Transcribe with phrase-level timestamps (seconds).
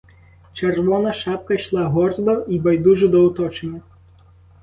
[0.53, 3.81] Червона шапка йшла гордо й байдужо до оточення.